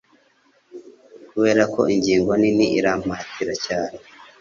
kuberako 1.29 1.79
ingingo 1.95 2.31
nini 2.41 2.65
irampatira 2.77 3.53
cyane 3.65 3.97